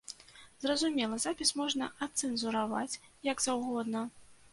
Зразумела, 0.63 1.19
запіс 1.25 1.51
можна 1.61 1.89
адцэнзураваць 2.05 2.99
як 3.29 3.45
заўгодна. 3.47 4.01